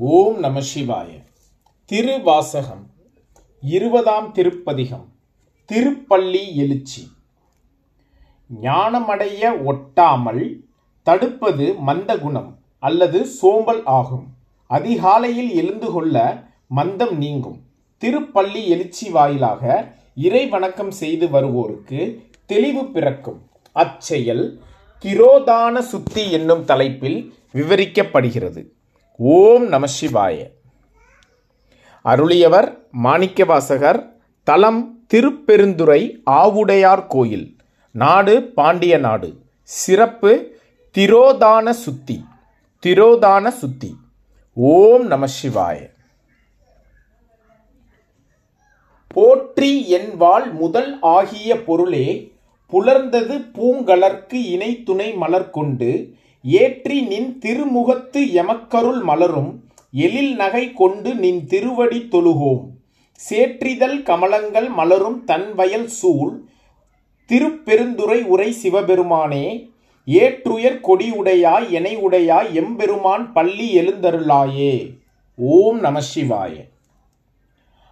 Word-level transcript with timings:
ஓம் 0.00 0.38
நம 0.38 0.60
சிவாய. 0.60 1.08
திருவாசகம் 1.84 2.86
இருபதாம் 3.60 4.32
திருப்பதிகம் 4.32 5.08
திருப்பள்ளி 5.66 6.56
எழுச்சி. 6.56 7.08
ஞானமடைய 8.62 9.50
ஒட்டாமல் 9.70 10.60
தடுப்பது 11.02 11.74
மந்த 11.74 12.18
குணம் 12.18 12.58
அல்லது 12.78 13.26
சோம்பல் 13.26 13.82
ஆகும். 13.84 14.26
அதிகாலையில் 14.66 15.50
எழுந்து 15.54 15.90
கொள்ள 15.90 16.46
மந்தம் 16.68 17.16
நீங்கும். 17.16 17.60
திருப்பள்ளி 17.98 18.68
எழுச்சி 18.68 19.10
வாயிலாக 19.10 19.92
இறை 20.14 20.46
வணக்கம் 20.46 20.90
செய்து 20.90 21.26
வருவோருக்கு 21.26 22.22
தெளிவு 22.46 22.84
பிறக்கும். 22.84 23.50
அச்செயல் 23.72 24.60
திரோதான 25.02 25.78
சுத்தி 25.78 26.30
என்னும் 26.30 26.64
தலைப்பில் 26.64 27.34
விவரிக்கப்படுகிறது. 27.52 28.76
ஓம் 29.20 29.68
நம 29.68 29.86
சிவாய. 30.00 30.36
அருளியவர் 32.04 32.68
மாணிக்கவாசகர் 33.04 33.98
தலம் 34.42 35.06
திருப்பெருந்துறை 35.06 36.22
ஆவுடையார் 36.30 37.06
கோயில் 37.06 37.56
நாடு 37.90 38.42
பாண்டிய 38.42 38.98
நாடு 38.98 39.30
சிறப்பு 39.62 40.54
திரோதான 40.94 41.70
சுத்தி 41.70 42.24
திரோதான 42.86 43.48
சுத்தி. 43.48 43.96
ஓம் 44.52 45.06
நம 45.06 45.26
சிவாய. 45.42 45.78
போற்றி 49.06 49.88
என்பால் 49.88 50.52
முதல் 50.52 51.00
ஆகிய 51.00 51.62
பொருளே 51.62 52.32
புலர்ந்தது 52.72 53.36
பூங்கலர்க்கு 53.54 54.40
இணை 54.54 54.82
துணை 54.82 55.12
மலர் 55.12 55.50
கொண்டு 55.50 56.16
ஏற்றி 56.44 57.00
நின் 57.00 57.38
திருமுகத்து 57.38 58.20
எமக்கருள் 58.32 59.00
மலரும் 59.02 59.64
எழில் 59.92 60.34
நகை 60.34 60.72
கொண்டு 60.72 61.14
நின் 61.14 61.46
திருவடி 61.46 62.08
தொழுகோம். 62.10 62.64
சேற்றிதழ் 63.20 64.02
கமலங்கள் 64.02 64.68
மலரும் 64.68 65.24
தன் 65.24 65.54
வயல் 65.54 65.86
சூழ் 65.86 66.42
திருப்பெருந்துரை 67.30 68.22
உரை 68.24 68.52
சிவபெருமானே 68.52 69.70
ஏற்றுயர் 70.04 70.80
கொடியுடையாய் 70.80 71.70
எனை 71.70 71.96
உடையாய் 71.96 72.54
எம்பெருமான் 72.54 73.32
பள்ளி 73.32 73.80
எழுந்தருளாயே. 73.80 74.96
ஓம் 75.34 75.80
நம 75.80 76.00
சிவாய. 76.14 76.54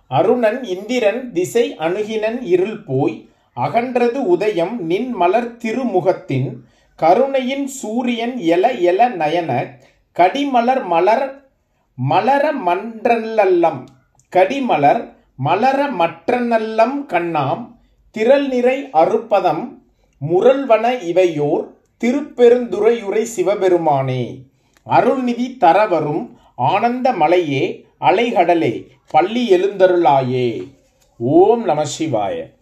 அருணன் 0.08 0.64
இந்திரன் 0.64 1.33
திசை 1.33 1.75
அணுகினன் 1.78 2.42
இருள் 2.42 2.83
போய் 2.83 3.28
அகன்றது 3.56 4.16
உதயம் 4.27 4.81
நின் 4.81 5.14
மலர் 5.14 5.56
திருமுகத்தின் 5.56 6.64
கருணையின் 6.97 7.66
சூரியன் 7.66 8.39
எல 8.39 8.70
எல 8.70 9.08
நயன 9.08 9.66
கடிமலர் 10.12 10.84
மலர் 10.84 11.48
மலர 11.94 12.53
மன்றல்லம் 12.53 13.84
கடிமலர் 14.28 15.16
மலர 15.36 15.86
மற்றநல்லம் 15.86 17.06
கண்ணாம் 17.06 17.78
திரள் 18.11 18.48
நிறை 18.48 18.83
அறுப்பதம் 18.83 19.78
முரல்வன 20.20 21.03
இவையோர் 21.03 21.75
திருப்பெருந்துறையுரை 22.05 23.22
சிவபெருமானே. 23.22 24.42
அருள்நிதி 24.86 25.56
தரவரும் 25.60 26.31
ஆனந்த 26.55 27.12
மலையே 27.12 27.86
அலைகடலே 28.00 28.86
பள்ளி 29.10 29.50
எழுந்தருளாயே. 29.50 30.72
ஓம் 31.19 31.64
நம 31.64 31.83
சிவாய. 31.98 32.55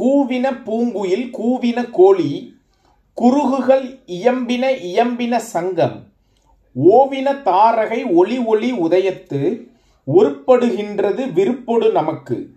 கூவின 0.00 0.62
பூங்குயில் 0.64 1.30
கூவின 1.30 1.90
கோழி 1.90 2.55
குறுகுகள் 3.20 3.98
இயம்பின 4.06 4.64
இயம்பின 4.88 5.36
சங்கம். 5.36 6.06
ஓவின 6.90 7.42
தாரகை 7.42 8.12
ஒளி 8.12 8.38
ஒளி 8.38 8.72
உதயத்து 8.72 9.66
உருப்படுகின்றது 10.14 11.32
விருப்பொடு 11.32 11.92
நமக்கு. 11.92 12.50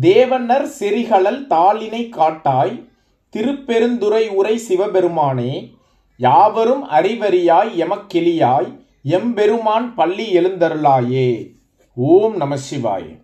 தேவனர் 0.00 0.66
செரிகளல் 0.78 1.40
தாளினை 1.50 2.08
காட்டாய் 2.08 2.88
திருப்பெருந்துறை 3.30 4.28
உரை 4.28 4.58
சிவபெருமானே 4.58 5.72
யாவரும் 6.16 6.84
அறிவறியாய் 6.90 7.72
எமக்கெளியாய் 7.76 8.78
எம்பெருமான் 9.02 9.94
பள்ளி 9.94 10.38
எழுந்தருளாயே. 10.38 11.52
ஓம் 11.94 12.36
நம 12.36 12.56
சிவாய். 12.56 13.22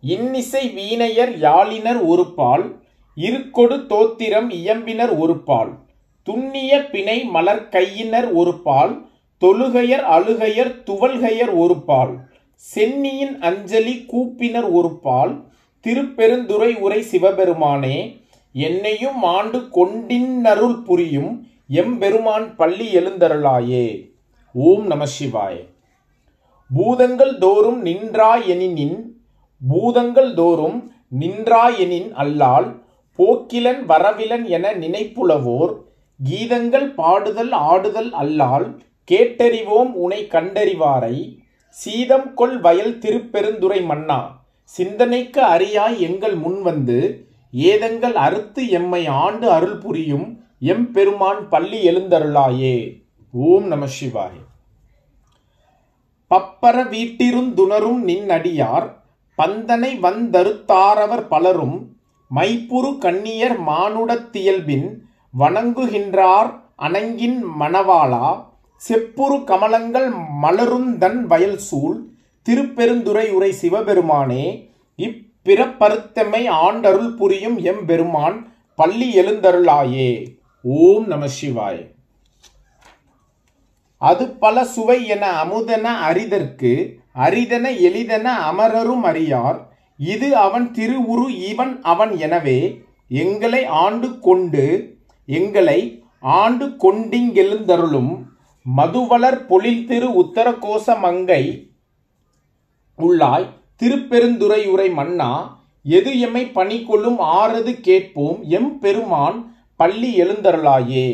இன்னிசை 0.00 0.68
வீணையர் 0.68 1.38
யாழினர் 1.38 2.06
ஒருபால் 2.06 2.81
இருக்கொடு 3.14 3.76
தோத்திரம் 3.76 4.50
இயம்பினர் 4.50 5.18
ஒருபால் 5.18 5.78
துண்ணிய 6.22 6.88
பிணை 6.90 7.24
மலர் 7.24 7.68
கையினர் 7.68 8.34
ஒருபால் 8.34 9.06
தொழுகையர் 9.38 10.00
அழுகையர் 10.00 10.82
துவல்கையர் 10.84 11.54
ஒருபால் 11.56 12.18
சென்னியின் 12.56 13.38
அஞ்சலி 13.38 14.04
கூப்பினர் 14.06 14.72
ஒருபால் 14.72 15.44
திருப்பெருந்துறை 15.80 16.74
உரை 16.74 17.02
சிவபெருமானே 17.02 18.20
என்னையும் 18.52 19.22
ஆண்டு 19.22 19.58
கொண்டின்னருள் 19.58 20.82
புரியும் 20.82 21.46
எம்பெருமான் 21.66 22.56
பள்ளி 22.56 22.94
எழுந்தருளாயே. 22.94 24.10
ஓம் 24.52 24.86
நம 24.86 25.06
சிவாய. 25.06 25.56
பூதங்கள் 26.74 27.38
தோறும் 27.38 27.84
நின்றாயெனின் 27.84 29.14
பூதங்கள் 29.68 30.34
தோறும் 30.34 30.92
நின்றாயெனின் 31.20 32.12
அல்லால் 32.12 32.81
போக்கிலன் 33.18 33.84
வரவிலன் 33.84 34.44
என 34.44 34.72
நினைப்புலவோர் 34.72 35.74
கீதங்கள் 36.30 36.94
பாடுதல் 36.94 37.50
ஆடுதல் 37.50 38.12
அல்லால் 38.12 38.82
கேட்டறிவோம் 39.10 39.92
உனை 39.92 40.26
கண்டறிவாரை. 40.26 41.40
சீதம் 41.68 42.34
கொள் 42.34 42.60
வயல் 42.60 42.98
திருப்பெருந்துரை 42.98 43.84
மன்னா 43.84 44.40
சிந்தனைக்கு 44.64 45.42
அறியாய் 45.42 46.00
எங்கள் 46.00 46.34
முன் 46.34 46.62
வந்து 46.62 47.28
ஏதங்கள் 47.52 48.12
அறுத்து 48.12 48.68
எம்மை 48.68 49.06
ஆண்டு 49.06 49.50
அருள் 49.50 49.78
புரியும் 49.78 50.44
எம் 50.58 50.90
பெருமான் 50.90 51.48
பள்ளி 51.48 51.90
எழுந்தருளாயே. 51.90 53.02
ஓம் 53.30 53.66
நம 53.66 53.86
சிவாய. 53.86 54.32
பப்பர 56.30 56.76
வீட்டிருந்துணரும் 56.90 58.00
நின் 58.00 58.30
அடியார் 58.30 59.00
பந்தனை 59.38 59.98
வந்தருத்தாரவர் 60.00 61.28
பலரும் 61.28 61.91
மைப்புறு 62.34 62.98
கண்ணியர் 62.98 63.56
மானுடத்தியல்பின் 63.66 64.98
வணங்குகின்றார் 65.38 66.60
அணங்கின் 66.76 67.44
மணவாளா 67.60 68.44
செப்புறு 68.88 69.44
கமலங்கள் 69.44 70.12
மலருந்தன் 70.42 71.22
வயல் 71.22 71.56
சூழ் 71.56 72.04
திருப்பெருந்துறை 72.42 73.30
உரை 73.30 73.52
சிவபெருமானே 73.52 74.70
இப்பிறப்பருத்தமை 74.96 76.48
ஆண்டருள் 76.48 77.16
புரியும் 77.16 77.58
எம்பெருமான் 77.58 78.54
பள்ளி 78.74 79.16
எழுந்தருளாயே. 79.16 80.26
ஓம் 80.62 81.06
நம 81.06 81.26
சிவாய். 81.26 81.90
அது 83.96 84.30
பல 84.30 84.64
சுவை 84.64 85.06
என 85.06 85.44
அமுதன 85.44 85.86
அரிதற்கு 86.10 86.72
அரிதன 87.14 87.64
எளிதன 87.78 88.26
அமரரும் 88.50 89.00
அறியார் 89.00 89.71
இது 90.04 90.28
அவன் 90.36 90.66
திருவுரு 90.74 91.26
இவன் 91.50 91.74
அவன் 91.82 92.12
எனவே 92.18 92.58
எங்களை 93.08 93.64
ஆண்டு 93.84 94.18
கொண்டு 94.18 94.64
எங்களை 95.28 95.80
ஆண்டு 96.36 96.66
கொண்டிங்கெழுந்தருளும் 96.84 98.12
மதுவளர் 98.66 99.40
பொழில் 99.46 99.86
திரு 99.86 100.08
உத்தரகோச 100.22 100.98
மங்கை 100.98 101.42
உள்ளாய் 102.98 103.46
திருப்பெருந்துறையுரை 103.82 104.88
மன்னா 104.92 105.30
எது 105.84 106.10
எம்மை 106.20 106.44
பணி 106.46 106.76
கொள்ளும் 106.84 107.18
ஆறது 107.18 107.72
கேட்போம் 107.80 108.38
எம் 108.48 108.78
பெருமான் 108.78 109.38
பள்ளி 109.80 110.10
எழுந்தருளாயே. 110.22 111.06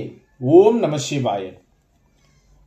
ஓம் 0.56 0.78
நம 0.78 0.97
சிவாய. 1.09 1.44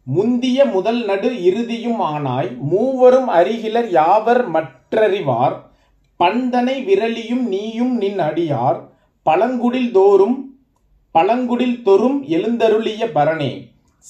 முந்திய 0.07 0.65
முதல் 0.65 1.01
நடு 1.05 1.29
இறுதியும் 1.43 2.01
ஆனாய் 2.01 2.49
மூவரும் 2.61 3.27
அருகிலர் 3.27 3.89
யாவர் 3.89 4.43
மற்றறிவார் 4.53 5.55
பந்தனை 6.21 6.85
விரலியும் 6.85 7.41
நீயும் 7.41 7.97
நின் 7.97 8.19
அடியார் 8.19 8.79
பழங்குடில் 9.23 9.91
தோறும் 9.91 10.59
பழங்குடில் 11.11 11.83
தொறும் 11.83 12.23
எழுந்தருளிய 12.23 13.05
பரணே. 13.13 13.67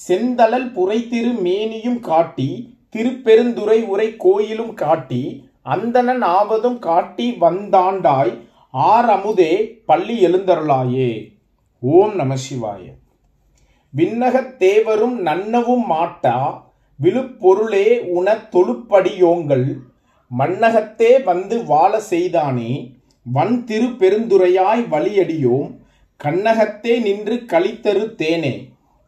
செந்தளல் 0.08 0.72
புரைத்திரு 0.72 1.32
மேனியும் 1.44 2.00
காட்டி 2.00 2.76
திருப்பெருந்துறை 2.88 3.84
உரை 3.84 4.16
கோயிலும் 4.16 4.74
காட்டி 4.74 5.50
அந்தணன் 5.62 6.22
ஆவதும் 6.22 6.78
காட்டி 6.78 7.36
வந்தாண்டாய் 7.40 8.38
ஆர் 8.70 9.08
அமுதே 9.08 9.82
பள்ளி 9.86 10.24
எழுந்தருளாயே. 10.26 11.32
ஓம் 11.80 12.14
நம 12.14 12.34
சிவாய. 12.34 12.82
விண்ணகத் 13.96 14.56
தேவரும் 14.58 15.18
நன்னவும் 15.18 15.84
மாட்டா 15.90 16.62
விழுப்பொருளே 17.02 17.98
உன 17.98 18.34
தொழுப்படியோங்கள் 18.34 19.78
மண்ணகத்தே 20.38 21.24
வந்து 21.24 21.64
வாழ 21.64 22.00
செய்தானே 22.00 22.94
வன் 23.22 23.64
திரு 23.64 23.84
பெருந்துரையாய் 23.84 24.84
வழியடியோம் 24.90 25.76
கண்ணகத்தே 26.24 27.00
நின்று 27.00 27.34
களித்தரு 27.34 28.04
தேனே. 28.20 28.54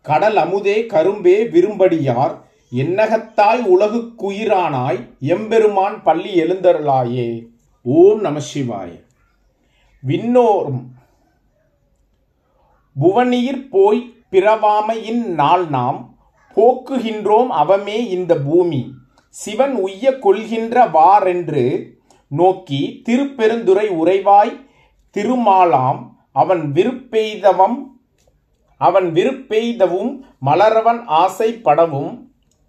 கடல் 0.02 0.36
அமுதே 0.36 0.86
கரும்பே 0.86 1.44
விரும்படியார் 1.44 2.34
என்னகத்தாய் 2.72 3.62
உலகுக்குயிரானாய் 3.76 5.00
எம்பெருமான் 5.20 6.02
பள்ளி 6.02 6.42
எழுந்தருளாயே. 6.42 7.46
ஓம் 7.82 8.20
நம 8.20 8.40
சிவாய. 8.54 8.90
விண்ணோரும் 10.06 10.82
புவனியிற் 13.00 13.68
போய் 13.70 14.12
பிறவாமையின் 14.30 15.24
நாள் 15.24 15.68
நாம் 15.68 16.16
போக்குகின்றோம் 16.56 17.50
அவமே 17.62 17.96
இந்த 18.08 18.36
பூமி. 18.36 18.92
சிவன் 19.34 19.74
உய்ய 19.76 20.18
கொள்கின்ற 20.18 20.84
வாரென்று 20.86 21.64
நோக்கி 22.30 22.80
திருப்பெருந்துரை 23.08 23.86
உறைவாய் 24.02 24.52
திருமாலாம் 25.16 26.00
அவன் 26.32 26.62
விருப்பெய்தவம் 26.72 27.76
அவன் 28.80 29.08
விருப்பெய்தவும் 29.12 30.12
மலரவன் 30.38 31.00
ஆசைப்படவும் 31.22 32.12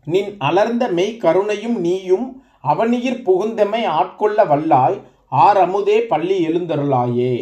நின் 0.08 0.32
அலர்ந்த 0.40 0.88
மெய் 0.88 1.14
கருணையும் 1.18 1.78
நீயும் 1.78 2.26
அவனியிற் 2.64 3.22
புகுந்தமை 3.28 3.82
ஆட்கொள்ள 4.00 4.40
வல்லாய் 4.52 4.98
ஆர் 5.28 5.58
அமுதே 5.58 5.98
பள்ளி 6.08 6.38
எழுந்தருளாயே. 6.48 7.36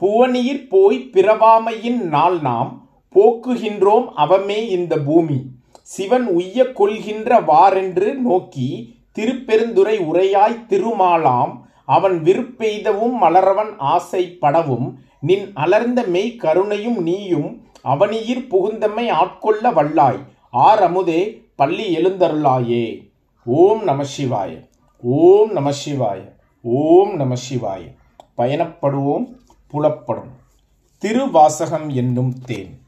புவனியிற் 0.00 0.66
போய் 0.68 0.98
பிறவாமையின் 1.12 2.00
நாள் 2.14 2.38
நாம் 2.40 2.70
போக்குகின்றோம் 3.14 4.06
அவமே 4.16 4.60
இந்த 4.76 4.96
பூமி. 5.08 5.38
சிவன் 5.82 6.26
உய்ய 6.26 6.72
கொள்கின்ற 6.72 7.40
வாரென்று 7.40 8.14
நோக்கி 8.14 8.94
திருப்பெருந்துரை 9.18 9.98
உரையாய் 9.98 10.64
திருமாலாம் 10.68 11.60
அவன் 11.86 12.22
விருப்பெய்தவும் 12.22 13.12
மலரவன் 13.20 13.78
ஆசைப்படவும் 13.78 14.92
நின் 15.20 15.50
அலர்ந்த 15.54 16.02
மெய் 16.02 16.36
கருணையும் 16.36 17.02
நீயும் 17.02 17.66
அவனியிற் 17.84 18.46
புகுந்தமை 18.50 19.10
ஆட்கொள்ள 19.10 19.70
வல்லாய். 19.70 20.18
ஆர் 20.50 20.92
அமுதே 20.92 21.48
பள்ளி 21.56 21.96
எழுந்தருளாயே. 21.96 23.10
ஓம் 23.44 23.82
நம 23.82 24.04
சிவாய. 24.18 24.68
ஓம் 25.00 25.52
நம 25.52 25.70
சிவாய. 25.70 26.32
ஓம் 26.62 27.16
நம 27.16 27.34
சிவாய. 27.34 27.94
பயணப்படுவோம் 28.36 29.24
புலப்படும். 29.66 30.30
திருவாசகம் 30.98 31.88
என்னும் 31.88 32.32
தேன். 32.46 32.81